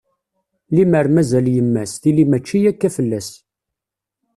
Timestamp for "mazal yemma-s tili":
1.15-2.25